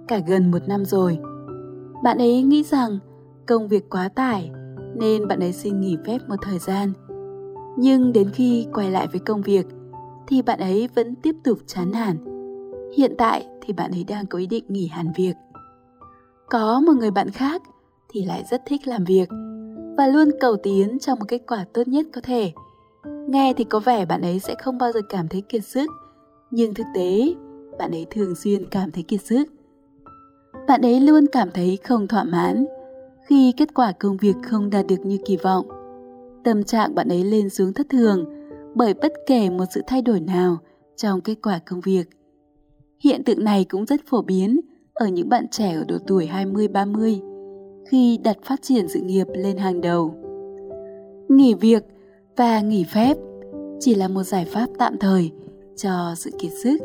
cả 0.08 0.20
gần 0.28 0.50
một 0.50 0.68
năm 0.68 0.84
rồi. 0.84 1.18
Bạn 2.04 2.18
ấy 2.18 2.42
nghĩ 2.42 2.62
rằng 2.62 2.98
công 3.46 3.68
việc 3.68 3.90
quá 3.90 4.08
tải 4.08 4.50
nên 4.94 5.28
bạn 5.28 5.40
ấy 5.40 5.52
xin 5.52 5.80
nghỉ 5.80 5.96
phép 6.06 6.18
một 6.28 6.36
thời 6.42 6.58
gian. 6.58 6.92
Nhưng 7.78 8.12
đến 8.12 8.30
khi 8.30 8.66
quay 8.72 8.90
lại 8.90 9.06
với 9.12 9.20
công 9.20 9.42
việc 9.42 9.66
thì 10.26 10.42
bạn 10.42 10.58
ấy 10.58 10.88
vẫn 10.94 11.14
tiếp 11.14 11.34
tục 11.44 11.58
chán 11.66 11.90
nản. 11.90 12.16
Hiện 12.96 13.14
tại 13.18 13.46
thì 13.62 13.72
bạn 13.72 13.90
ấy 13.90 14.04
đang 14.04 14.26
có 14.26 14.38
ý 14.38 14.46
định 14.46 14.64
nghỉ 14.68 14.86
hẳn 14.86 15.12
việc. 15.16 15.34
Có 16.50 16.80
một 16.80 16.92
người 16.96 17.10
bạn 17.10 17.30
khác 17.30 17.62
thì 18.08 18.24
lại 18.24 18.44
rất 18.50 18.62
thích 18.66 18.80
làm 18.86 19.04
việc 19.04 19.28
và 19.96 20.06
luôn 20.06 20.30
cầu 20.40 20.56
tiến 20.62 20.98
cho 20.98 21.14
một 21.14 21.24
kết 21.28 21.42
quả 21.46 21.64
tốt 21.72 21.88
nhất 21.88 22.06
có 22.12 22.20
thể. 22.24 22.52
Nghe 23.28 23.52
thì 23.56 23.64
có 23.64 23.80
vẻ 23.80 24.06
bạn 24.06 24.22
ấy 24.22 24.40
sẽ 24.40 24.54
không 24.62 24.78
bao 24.78 24.92
giờ 24.92 25.00
cảm 25.08 25.28
thấy 25.28 25.40
kiệt 25.40 25.64
sức, 25.64 25.90
nhưng 26.50 26.74
thực 26.74 26.86
tế 26.94 27.34
bạn 27.78 27.90
ấy 27.90 28.06
thường 28.10 28.34
xuyên 28.34 28.66
cảm 28.70 28.90
thấy 28.90 29.02
kiệt 29.02 29.20
sức. 29.20 29.44
Bạn 30.68 30.82
ấy 30.82 31.00
luôn 31.00 31.26
cảm 31.32 31.50
thấy 31.54 31.78
không 31.84 32.08
thỏa 32.08 32.24
mãn 32.24 32.66
khi 33.30 33.52
kết 33.56 33.74
quả 33.74 33.92
công 33.92 34.16
việc 34.16 34.36
không 34.42 34.70
đạt 34.70 34.86
được 34.86 35.06
như 35.06 35.18
kỳ 35.24 35.36
vọng. 35.36 35.66
Tâm 36.44 36.64
trạng 36.64 36.94
bạn 36.94 37.08
ấy 37.08 37.24
lên 37.24 37.50
xuống 37.50 37.72
thất 37.72 37.86
thường 37.88 38.24
bởi 38.74 38.94
bất 38.94 39.12
kể 39.26 39.50
một 39.50 39.64
sự 39.74 39.80
thay 39.86 40.02
đổi 40.02 40.20
nào 40.20 40.56
trong 40.96 41.20
kết 41.20 41.34
quả 41.42 41.58
công 41.58 41.80
việc. 41.80 42.10
Hiện 42.98 43.24
tượng 43.24 43.44
này 43.44 43.64
cũng 43.64 43.86
rất 43.86 44.00
phổ 44.06 44.22
biến 44.22 44.60
ở 44.94 45.06
những 45.06 45.28
bạn 45.28 45.48
trẻ 45.48 45.74
ở 45.74 45.84
độ 45.88 45.96
tuổi 46.06 46.28
20-30 46.32 47.20
khi 47.90 48.18
đặt 48.24 48.36
phát 48.44 48.62
triển 48.62 48.88
sự 48.88 49.00
nghiệp 49.00 49.26
lên 49.34 49.56
hàng 49.56 49.80
đầu. 49.80 50.14
Nghỉ 51.28 51.54
việc 51.54 51.84
và 52.36 52.60
nghỉ 52.60 52.84
phép 52.84 53.16
chỉ 53.80 53.94
là 53.94 54.08
một 54.08 54.22
giải 54.22 54.44
pháp 54.44 54.66
tạm 54.78 54.98
thời 54.98 55.30
cho 55.76 56.14
sự 56.16 56.30
kiệt 56.38 56.52
sức. 56.62 56.78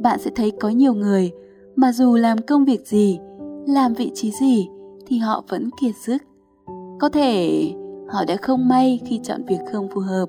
Bạn 0.00 0.18
sẽ 0.18 0.30
thấy 0.34 0.50
có 0.60 0.68
nhiều 0.68 0.94
người 0.94 1.30
mà 1.76 1.92
dù 1.92 2.16
làm 2.16 2.38
công 2.38 2.64
việc 2.64 2.86
gì, 2.86 3.18
làm 3.66 3.94
vị 3.94 4.10
trí 4.14 4.32
gì 4.32 4.68
thì 5.08 5.18
họ 5.18 5.44
vẫn 5.48 5.70
kiệt 5.80 5.94
sức. 5.96 6.22
Có 7.00 7.08
thể 7.08 7.62
họ 8.08 8.24
đã 8.28 8.36
không 8.36 8.68
may 8.68 9.00
khi 9.06 9.20
chọn 9.22 9.44
việc 9.48 9.58
không 9.72 9.88
phù 9.94 10.00
hợp 10.00 10.26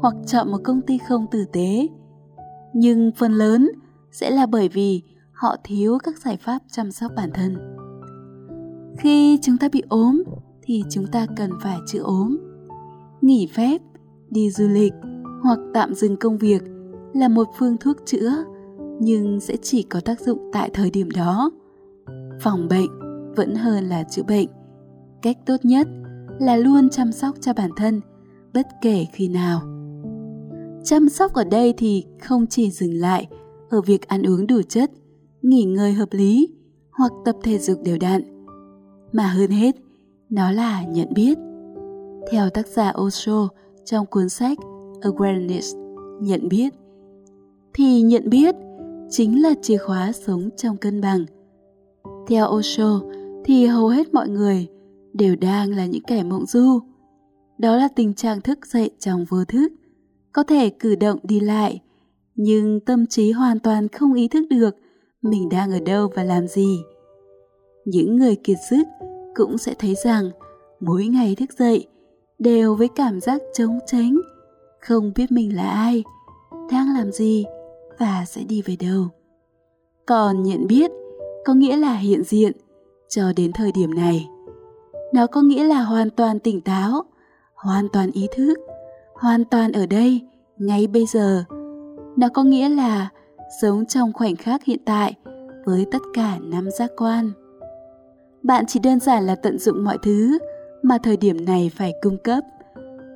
hoặc 0.00 0.14
chọn 0.26 0.50
một 0.50 0.58
công 0.64 0.80
ty 0.80 0.98
không 0.98 1.26
tử 1.30 1.44
tế. 1.52 1.88
Nhưng 2.72 3.12
phần 3.16 3.32
lớn 3.32 3.70
sẽ 4.12 4.30
là 4.30 4.46
bởi 4.46 4.68
vì 4.68 5.02
họ 5.32 5.56
thiếu 5.64 5.98
các 6.02 6.18
giải 6.18 6.36
pháp 6.36 6.58
chăm 6.70 6.90
sóc 6.90 7.12
bản 7.16 7.30
thân. 7.34 7.56
Khi 8.98 9.38
chúng 9.42 9.58
ta 9.58 9.68
bị 9.72 9.82
ốm 9.88 10.22
thì 10.62 10.82
chúng 10.90 11.06
ta 11.06 11.26
cần 11.36 11.50
phải 11.60 11.78
chữa 11.86 12.02
ốm. 12.02 12.38
Nghỉ 13.20 13.48
phép, 13.54 13.82
đi 14.30 14.50
du 14.50 14.68
lịch 14.68 14.92
hoặc 15.42 15.58
tạm 15.74 15.94
dừng 15.94 16.16
công 16.16 16.38
việc 16.38 16.62
là 17.14 17.28
một 17.28 17.48
phương 17.58 17.76
thuốc 17.76 17.96
chữa 18.06 18.32
nhưng 19.00 19.40
sẽ 19.40 19.56
chỉ 19.62 19.82
có 19.82 20.00
tác 20.00 20.20
dụng 20.20 20.50
tại 20.52 20.70
thời 20.72 20.90
điểm 20.90 21.10
đó. 21.10 21.50
Phòng 22.40 22.68
bệnh 22.68 23.01
vẫn 23.36 23.54
hơn 23.54 23.84
là 23.84 24.02
chữa 24.02 24.22
bệnh. 24.22 24.48
Cách 25.22 25.36
tốt 25.46 25.56
nhất 25.62 25.88
là 26.40 26.56
luôn 26.56 26.88
chăm 26.88 27.12
sóc 27.12 27.36
cho 27.40 27.52
bản 27.52 27.70
thân 27.76 28.00
bất 28.54 28.66
kể 28.80 29.06
khi 29.12 29.28
nào. 29.28 29.60
Chăm 30.84 31.08
sóc 31.08 31.34
ở 31.34 31.44
đây 31.44 31.74
thì 31.76 32.04
không 32.22 32.46
chỉ 32.46 32.70
dừng 32.70 32.94
lại 32.94 33.28
ở 33.70 33.80
việc 33.80 34.08
ăn 34.08 34.22
uống 34.22 34.46
đủ 34.46 34.62
chất, 34.68 34.90
nghỉ 35.42 35.64
ngơi 35.64 35.92
hợp 35.92 36.08
lý 36.10 36.48
hoặc 36.90 37.12
tập 37.24 37.36
thể 37.42 37.58
dục 37.58 37.78
đều 37.84 37.98
đặn, 37.98 38.46
mà 39.12 39.26
hơn 39.26 39.50
hết, 39.50 39.76
nó 40.30 40.50
là 40.50 40.84
nhận 40.84 41.08
biết. 41.14 41.38
Theo 42.30 42.50
tác 42.50 42.66
giả 42.66 42.92
Osho 43.00 43.48
trong 43.84 44.06
cuốn 44.06 44.28
sách 44.28 44.58
Awareness, 45.00 45.78
nhận 46.20 46.48
biết, 46.48 46.74
thì 47.74 48.02
nhận 48.02 48.30
biết 48.30 48.54
chính 49.10 49.42
là 49.42 49.54
chìa 49.62 49.76
khóa 49.76 50.12
sống 50.12 50.48
trong 50.56 50.76
cân 50.76 51.00
bằng. 51.00 51.24
Theo 52.28 52.46
Osho 52.46 53.00
thì 53.44 53.66
hầu 53.66 53.88
hết 53.88 54.14
mọi 54.14 54.28
người 54.28 54.68
đều 55.12 55.36
đang 55.36 55.70
là 55.76 55.86
những 55.86 56.02
kẻ 56.02 56.22
mộng 56.22 56.46
du. 56.46 56.80
Đó 57.58 57.76
là 57.76 57.88
tình 57.88 58.14
trạng 58.14 58.40
thức 58.40 58.66
dậy 58.66 58.90
trong 58.98 59.24
vô 59.24 59.44
thức, 59.44 59.72
có 60.32 60.42
thể 60.42 60.70
cử 60.70 60.94
động 60.94 61.18
đi 61.22 61.40
lại, 61.40 61.80
nhưng 62.34 62.80
tâm 62.80 63.06
trí 63.06 63.32
hoàn 63.32 63.58
toàn 63.58 63.88
không 63.88 64.14
ý 64.14 64.28
thức 64.28 64.44
được 64.50 64.76
mình 65.22 65.48
đang 65.48 65.72
ở 65.72 65.80
đâu 65.80 66.08
và 66.14 66.24
làm 66.24 66.48
gì. 66.48 66.78
Những 67.84 68.16
người 68.16 68.36
kiệt 68.36 68.58
sức 68.70 68.82
cũng 69.34 69.58
sẽ 69.58 69.74
thấy 69.78 69.94
rằng 70.04 70.30
mỗi 70.80 71.06
ngày 71.06 71.34
thức 71.34 71.52
dậy 71.58 71.86
đều 72.38 72.74
với 72.74 72.88
cảm 72.88 73.20
giác 73.20 73.42
trống 73.54 73.78
tránh, 73.86 74.20
không 74.80 75.12
biết 75.16 75.32
mình 75.32 75.56
là 75.56 75.70
ai, 75.70 76.04
đang 76.70 76.94
làm 76.94 77.12
gì 77.12 77.44
và 77.98 78.24
sẽ 78.28 78.44
đi 78.44 78.62
về 78.62 78.76
đâu. 78.80 79.08
Còn 80.06 80.42
nhận 80.42 80.66
biết 80.66 80.90
có 81.44 81.54
nghĩa 81.54 81.76
là 81.76 81.96
hiện 81.96 82.22
diện 82.22 82.52
cho 83.14 83.32
đến 83.36 83.52
thời 83.52 83.72
điểm 83.72 83.94
này. 83.94 84.28
Nó 85.14 85.26
có 85.26 85.42
nghĩa 85.42 85.64
là 85.64 85.82
hoàn 85.82 86.10
toàn 86.10 86.38
tỉnh 86.38 86.60
táo, 86.60 87.04
hoàn 87.54 87.88
toàn 87.88 88.10
ý 88.10 88.26
thức, 88.36 88.58
hoàn 89.14 89.44
toàn 89.44 89.72
ở 89.72 89.86
đây, 89.86 90.20
ngay 90.58 90.86
bây 90.86 91.06
giờ. 91.06 91.44
Nó 92.16 92.28
có 92.28 92.42
nghĩa 92.42 92.68
là 92.68 93.08
sống 93.62 93.86
trong 93.86 94.12
khoảnh 94.12 94.36
khắc 94.36 94.64
hiện 94.64 94.80
tại 94.84 95.14
với 95.64 95.86
tất 95.92 96.02
cả 96.14 96.38
năm 96.42 96.70
giác 96.70 96.90
quan. 96.96 97.30
Bạn 98.42 98.64
chỉ 98.68 98.80
đơn 98.80 99.00
giản 99.00 99.26
là 99.26 99.34
tận 99.34 99.58
dụng 99.58 99.84
mọi 99.84 99.98
thứ 100.02 100.38
mà 100.82 100.98
thời 100.98 101.16
điểm 101.16 101.44
này 101.44 101.70
phải 101.76 101.92
cung 102.02 102.16
cấp. 102.24 102.44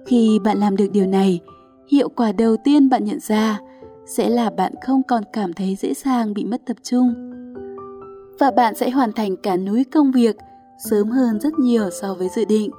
Khi 0.06 0.38
bạn 0.44 0.58
làm 0.58 0.76
được 0.76 0.88
điều 0.92 1.06
này, 1.06 1.40
hiệu 1.88 2.08
quả 2.08 2.32
đầu 2.32 2.56
tiên 2.56 2.88
bạn 2.88 3.04
nhận 3.04 3.20
ra 3.20 3.60
sẽ 4.06 4.28
là 4.28 4.50
bạn 4.50 4.74
không 4.82 5.02
còn 5.02 5.22
cảm 5.32 5.52
thấy 5.52 5.76
dễ 5.76 5.94
dàng 5.94 6.34
bị 6.34 6.44
mất 6.44 6.60
tập 6.66 6.76
trung. 6.82 7.35
Và 8.38 8.50
bạn 8.50 8.74
sẽ 8.74 8.90
hoàn 8.90 9.12
thành 9.12 9.36
cả 9.36 9.56
núi 9.56 9.84
công 9.84 10.12
việc 10.12 10.36
sớm 10.90 11.10
hơn 11.10 11.40
rất 11.40 11.58
nhiều 11.58 11.90
so 11.90 12.14
với 12.14 12.28
dự 12.28 12.44
định. 12.44 12.70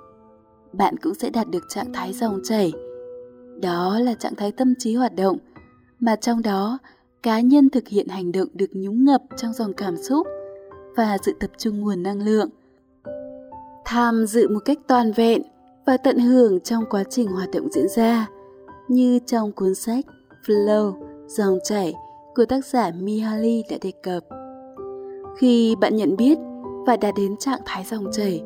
Bạn 0.73 0.97
cũng 0.97 1.13
sẽ 1.15 1.29
đạt 1.29 1.47
được 1.49 1.63
trạng 1.69 1.93
thái 1.93 2.13
dòng 2.13 2.39
chảy. 2.43 2.73
Đó 3.61 3.99
là 3.99 4.13
trạng 4.13 4.35
thái 4.35 4.51
tâm 4.51 4.73
trí 4.79 4.95
hoạt 4.95 5.15
động, 5.15 5.37
mà 5.99 6.15
trong 6.15 6.41
đó 6.41 6.77
cá 7.23 7.39
nhân 7.39 7.69
thực 7.69 7.87
hiện 7.87 8.07
hành 8.07 8.31
động 8.31 8.47
được 8.53 8.69
nhúng 8.73 9.05
ngập 9.05 9.21
trong 9.37 9.53
dòng 9.53 9.73
cảm 9.73 9.97
xúc 9.97 10.27
và 10.95 11.17
sự 11.25 11.33
tập 11.39 11.49
trung 11.57 11.79
nguồn 11.79 12.03
năng 12.03 12.21
lượng. 12.21 12.49
Tham 13.85 14.25
dự 14.25 14.47
một 14.49 14.59
cách 14.65 14.77
toàn 14.87 15.11
vẹn 15.11 15.41
và 15.85 15.97
tận 15.97 16.19
hưởng 16.19 16.59
trong 16.59 16.83
quá 16.89 17.03
trình 17.09 17.27
hoạt 17.27 17.49
động 17.51 17.71
diễn 17.71 17.87
ra, 17.95 18.27
như 18.87 19.19
trong 19.25 19.51
cuốn 19.51 19.75
sách 19.75 20.05
Flow, 20.47 20.93
dòng 21.27 21.59
chảy 21.63 21.93
của 22.35 22.45
tác 22.45 22.65
giả 22.65 22.91
Mihaly 22.99 23.63
đã 23.69 23.77
đề 23.81 23.91
cập. 24.03 24.23
Khi 25.37 25.75
bạn 25.81 25.95
nhận 25.95 26.15
biết 26.17 26.37
và 26.85 26.97
đạt 26.97 27.13
đến 27.17 27.37
trạng 27.37 27.59
thái 27.65 27.83
dòng 27.83 28.05
chảy, 28.11 28.41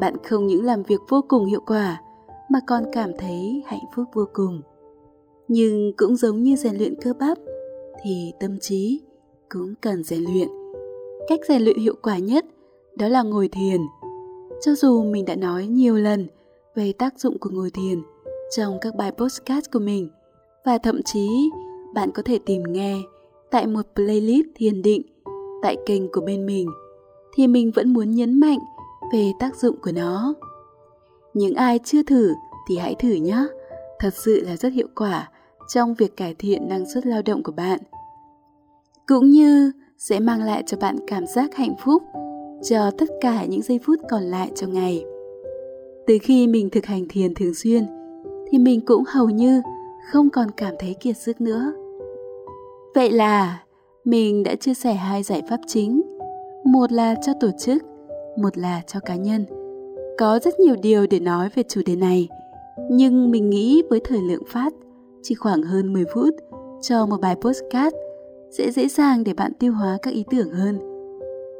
bạn 0.00 0.14
không 0.24 0.46
những 0.46 0.64
làm 0.64 0.82
việc 0.82 1.00
vô 1.08 1.24
cùng 1.28 1.46
hiệu 1.46 1.60
quả 1.66 2.00
mà 2.48 2.58
còn 2.66 2.84
cảm 2.92 3.10
thấy 3.18 3.62
hạnh 3.66 3.84
phúc 3.96 4.04
vô 4.12 4.24
cùng. 4.32 4.62
Nhưng 5.48 5.92
cũng 5.96 6.16
giống 6.16 6.42
như 6.42 6.56
rèn 6.56 6.76
luyện 6.76 6.94
cơ 7.02 7.12
bắp 7.20 7.38
thì 8.04 8.32
tâm 8.40 8.58
trí 8.60 9.00
cũng 9.48 9.74
cần 9.80 10.02
rèn 10.02 10.24
luyện. 10.24 10.48
Cách 11.28 11.40
rèn 11.48 11.62
luyện 11.62 11.78
hiệu 11.78 11.94
quả 12.02 12.18
nhất 12.18 12.44
đó 12.96 13.08
là 13.08 13.22
ngồi 13.22 13.48
thiền. 13.48 13.80
Cho 14.62 14.74
dù 14.74 15.02
mình 15.02 15.24
đã 15.24 15.36
nói 15.36 15.66
nhiều 15.66 15.96
lần 15.96 16.26
về 16.74 16.92
tác 16.92 17.20
dụng 17.20 17.38
của 17.38 17.50
ngồi 17.52 17.70
thiền 17.70 18.02
trong 18.56 18.78
các 18.80 18.94
bài 18.94 19.12
postcard 19.12 19.70
của 19.72 19.78
mình 19.78 20.08
và 20.64 20.78
thậm 20.78 21.02
chí 21.02 21.50
bạn 21.94 22.10
có 22.10 22.22
thể 22.22 22.38
tìm 22.46 22.62
nghe 22.68 23.02
tại 23.50 23.66
một 23.66 23.82
playlist 23.94 24.46
thiền 24.54 24.82
định 24.82 25.02
tại 25.64 25.76
kênh 25.86 26.12
của 26.12 26.20
bên 26.20 26.46
mình, 26.46 26.68
thì 27.34 27.46
mình 27.46 27.70
vẫn 27.74 27.92
muốn 27.92 28.10
nhấn 28.10 28.40
mạnh 28.40 28.58
về 29.12 29.32
tác 29.38 29.56
dụng 29.56 29.76
của 29.82 29.92
nó. 29.92 30.34
Những 31.34 31.54
ai 31.54 31.78
chưa 31.84 32.02
thử 32.02 32.34
thì 32.68 32.76
hãy 32.76 32.94
thử 32.94 33.08
nhé. 33.08 33.46
Thật 33.98 34.14
sự 34.14 34.40
là 34.46 34.56
rất 34.56 34.72
hiệu 34.72 34.86
quả 34.94 35.30
trong 35.68 35.94
việc 35.94 36.16
cải 36.16 36.34
thiện 36.38 36.68
năng 36.68 36.84
suất 36.94 37.06
lao 37.06 37.22
động 37.22 37.42
của 37.42 37.52
bạn. 37.52 37.80
Cũng 39.06 39.30
như 39.30 39.72
sẽ 39.98 40.20
mang 40.20 40.42
lại 40.42 40.62
cho 40.66 40.76
bạn 40.80 40.96
cảm 41.06 41.26
giác 41.26 41.54
hạnh 41.54 41.74
phúc 41.84 42.02
cho 42.62 42.90
tất 42.98 43.08
cả 43.20 43.44
những 43.44 43.62
giây 43.62 43.80
phút 43.84 43.98
còn 44.10 44.22
lại 44.22 44.50
trong 44.54 44.72
ngày. 44.72 45.04
Từ 46.06 46.18
khi 46.22 46.46
mình 46.46 46.70
thực 46.70 46.86
hành 46.86 47.06
thiền 47.08 47.34
thường 47.34 47.54
xuyên, 47.54 47.86
thì 48.50 48.58
mình 48.58 48.80
cũng 48.80 49.04
hầu 49.06 49.30
như 49.30 49.62
không 50.12 50.30
còn 50.30 50.50
cảm 50.50 50.74
thấy 50.78 50.94
kiệt 51.00 51.16
sức 51.16 51.40
nữa. 51.40 51.72
Vậy 52.94 53.10
là 53.10 53.63
mình 54.04 54.42
đã 54.42 54.54
chia 54.54 54.74
sẻ 54.74 54.94
hai 54.94 55.22
giải 55.22 55.42
pháp 55.48 55.60
chính, 55.66 56.02
một 56.64 56.92
là 56.92 57.14
cho 57.26 57.32
tổ 57.40 57.50
chức, 57.58 57.82
một 58.36 58.58
là 58.58 58.82
cho 58.86 59.00
cá 59.00 59.16
nhân. 59.16 59.44
Có 60.18 60.38
rất 60.38 60.60
nhiều 60.60 60.76
điều 60.82 61.06
để 61.06 61.20
nói 61.20 61.48
về 61.54 61.62
chủ 61.68 61.80
đề 61.86 61.96
này, 61.96 62.28
nhưng 62.90 63.30
mình 63.30 63.50
nghĩ 63.50 63.82
với 63.90 64.00
thời 64.04 64.18
lượng 64.18 64.42
phát 64.48 64.72
chỉ 65.22 65.34
khoảng 65.34 65.62
hơn 65.62 65.92
10 65.92 66.04
phút 66.14 66.34
cho 66.82 67.06
một 67.06 67.20
bài 67.20 67.36
postcard 67.40 67.96
sẽ 68.50 68.70
dễ 68.70 68.88
dàng 68.88 69.24
để 69.24 69.34
bạn 69.34 69.52
tiêu 69.58 69.72
hóa 69.72 69.98
các 70.02 70.14
ý 70.14 70.24
tưởng 70.30 70.50
hơn. 70.50 70.78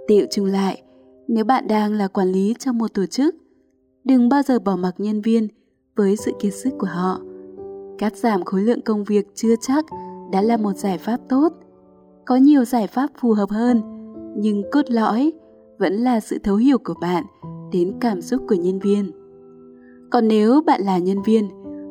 Tiệu 0.07 0.27
chung 0.31 0.47
lại, 0.47 0.83
nếu 1.29 1.45
bạn 1.45 1.69
đang 1.69 1.93
là 1.93 2.09
quản 2.09 2.29
lý 2.29 2.55
trong 2.59 2.79
một 2.79 2.95
tổ 2.95 3.07
chức, 3.07 3.35
đừng 4.05 4.29
bao 4.29 4.43
giờ 4.43 4.59
bỏ 4.59 4.77
mặc 4.77 4.95
nhân 4.99 5.21
viên 5.21 5.49
với 5.97 6.17
sự 6.17 6.33
kiệt 6.41 6.55
sức 6.55 6.71
của 6.79 6.87
họ. 6.87 7.21
Cắt 7.99 8.17
giảm 8.17 8.45
khối 8.45 8.61
lượng 8.61 8.81
công 8.81 9.05
việc 9.05 9.27
chưa 9.35 9.55
chắc 9.61 9.85
đã 10.33 10.43
là 10.43 10.57
một 10.57 10.77
giải 10.77 10.99
pháp 10.99 11.21
tốt. 11.29 11.53
Có 12.27 12.37
nhiều 12.37 12.65
giải 12.65 12.87
pháp 12.87 13.11
phù 13.21 13.33
hợp 13.33 13.51
hơn, 13.51 13.83
nhưng 14.37 14.63
cốt 14.73 14.91
lõi 14.91 15.33
vẫn 15.79 15.93
là 15.93 16.21
sự 16.21 16.39
thấu 16.39 16.57
hiểu 16.57 16.79
của 16.85 16.95
bạn 17.01 17.25
đến 17.73 17.95
cảm 18.01 18.21
xúc 18.21 18.43
của 18.49 18.55
nhân 18.55 18.79
viên. 18.79 19.11
Còn 20.11 20.29
nếu 20.29 20.61
bạn 20.67 20.81
là 20.81 20.99
nhân 20.99 21.23
viên 21.23 21.49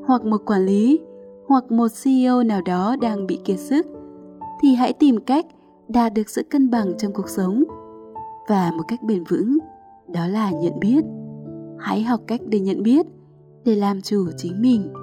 hoặc 0.08 0.25
một 0.25 0.42
quản 0.46 0.66
lý 0.66 1.00
hoặc 1.48 1.72
một 1.72 1.88
CEO 2.04 2.44
nào 2.44 2.62
đó 2.62 2.96
đang 3.02 3.28
bị 3.28 3.40
kiệt 3.46 3.60
sức 3.60 3.88
thì 4.62 4.75
hãy 4.75 4.94
tìm 4.94 5.22
cách 5.25 5.46
đạt 5.88 6.13
được 6.13 6.30
sự 6.30 6.44
cân 6.50 6.70
bằng 6.70 6.98
trong 6.98 7.13
cuộc 7.13 7.30
sống. 7.30 7.63
Và 8.50 8.72
một 8.78 8.84
cách 8.88 9.04
bền 9.04 9.24
vững 9.24 9.58
đó 10.08 10.28
là 10.28 10.52
nhận 10.52 10.80
biết. 10.80 11.04
Hãy 11.80 12.04
học 12.04 12.22
cách 12.28 12.42
để 12.48 12.60
nhận 12.60 12.84
biết 12.84 13.06
để 13.66 13.75
làm 13.75 14.02
chủ 14.02 14.25
chính 14.38 14.62
mình. 14.62 14.94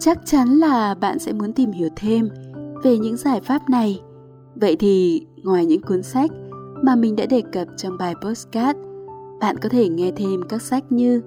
Chắc 0.00 0.18
chắn 0.24 0.48
là 0.48 0.94
bạn 0.94 1.18
sẽ 1.18 1.32
muốn 1.32 1.52
tìm 1.52 1.72
hiểu 1.72 1.88
thêm 1.96 2.28
về 2.82 2.98
những 2.98 3.16
giải 3.16 3.40
pháp 3.40 3.70
này 3.70 4.00
vậy 4.54 4.76
thì 4.76 5.26
ngoài 5.42 5.66
những 5.66 5.82
cuốn 5.82 6.02
sách 6.02 6.30
mà 6.82 6.96
mình 6.96 7.16
đã 7.16 7.26
đề 7.26 7.42
cập 7.52 7.68
trong 7.76 7.98
bài 7.98 8.14
postcard 8.22 8.78
bạn 9.40 9.56
có 9.58 9.68
thể 9.68 9.88
nghe 9.88 10.12
thêm 10.16 10.40
các 10.48 10.62
sách 10.62 10.92
như 10.92 11.22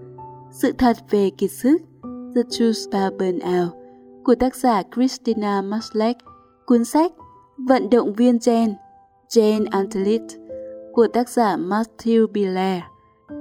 sự 0.51 0.71
thật 0.77 0.97
về 1.09 1.29
kiệt 1.29 1.51
sức 1.51 1.77
The 2.35 2.41
Truth 2.49 2.91
About 2.91 3.13
Burnout 3.19 3.69
của 4.23 4.35
tác 4.35 4.55
giả 4.55 4.83
Christina 4.95 5.61
Maslach, 5.61 6.17
cuốn 6.65 6.85
sách 6.85 7.11
Vận 7.57 7.89
động 7.89 8.13
viên 8.13 8.37
Gen, 8.45 8.75
Jane 9.29 9.65
Antelit 9.71 10.21
của 10.93 11.07
tác 11.07 11.29
giả 11.29 11.57
Matthew 11.57 12.27
Biller, 12.27 12.81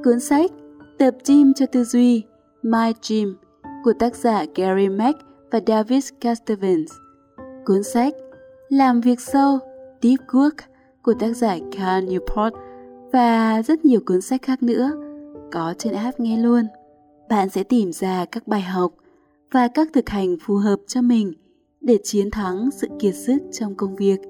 cuốn 0.04 0.20
sách 0.20 0.50
Tập 0.98 1.14
gym 1.26 1.54
cho 1.54 1.66
tư 1.66 1.84
duy, 1.84 2.24
My 2.62 2.92
Gym 3.08 3.36
của 3.84 3.92
tác 3.98 4.16
giả 4.16 4.44
Gary 4.54 4.88
Mack 4.88 5.18
và 5.50 5.60
David 5.66 6.08
Castavens, 6.20 6.92
cuốn 7.66 7.82
sách 7.82 8.14
Làm 8.68 9.00
việc 9.00 9.20
sâu, 9.20 9.58
Deep 10.02 10.20
Work 10.28 10.56
của 11.02 11.14
tác 11.14 11.36
giả 11.36 11.58
Carl 11.72 12.08
Newport 12.08 12.50
và 13.12 13.62
rất 13.62 13.84
nhiều 13.84 14.00
cuốn 14.06 14.20
sách 14.20 14.42
khác 14.42 14.62
nữa 14.62 14.90
có 15.52 15.74
trên 15.78 15.92
app 15.92 16.20
nghe 16.20 16.38
luôn. 16.38 16.66
Bạn 17.28 17.48
sẽ 17.48 17.62
tìm 17.62 17.92
ra 17.92 18.24
các 18.24 18.48
bài 18.48 18.60
học 18.60 18.92
và 19.52 19.68
các 19.68 19.88
thực 19.92 20.08
hành 20.08 20.36
phù 20.40 20.54
hợp 20.54 20.76
cho 20.86 21.02
mình 21.02 21.32
để 21.80 21.98
chiến 22.02 22.30
thắng 22.30 22.70
sự 22.70 22.88
kiệt 22.98 23.14
sức 23.14 23.38
trong 23.52 23.74
công 23.74 23.96
việc, 23.96 24.20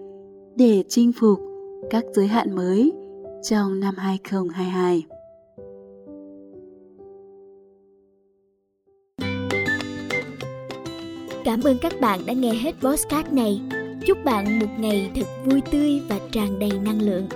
để 0.57 0.85
chinh 0.89 1.13
phục 1.13 1.41
các 1.91 2.05
giới 2.13 2.27
hạn 2.27 2.57
mới 2.57 2.93
trong 3.43 3.81
năm 3.81 3.95
2022. 3.97 5.07
Cảm 11.45 11.61
ơn 11.65 11.77
các 11.83 11.93
bạn 12.01 12.21
đã 12.27 12.33
nghe 12.33 12.55
hết 12.55 12.73
podcast 12.83 13.33
này. 13.33 13.61
Chúc 14.07 14.25
bạn 14.25 14.59
một 14.59 14.67
ngày 14.79 15.11
thật 15.15 15.27
vui 15.45 15.61
tươi 15.71 16.01
và 16.09 16.19
tràn 16.33 16.59
đầy 16.59 16.73
năng 16.85 17.03
lượng. 17.03 17.29